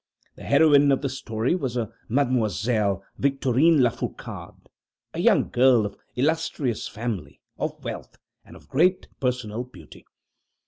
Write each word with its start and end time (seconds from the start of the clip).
The 0.35 0.41
heroine 0.45 0.91
of 0.91 1.03
the 1.03 1.09
story 1.09 1.53
was 1.53 1.77
a 1.77 1.91
Mademoiselle 2.09 3.03
Victorine 3.19 3.81
Lafourcade, 3.83 4.65
a 5.13 5.19
young 5.19 5.49
girl 5.51 5.85
of 5.85 5.95
illustrious 6.15 6.87
family, 6.87 7.39
of 7.59 7.83
wealth, 7.83 8.17
and 8.43 8.55
of 8.55 8.67
great 8.67 9.09
personal 9.19 9.63
beauty. 9.63 10.03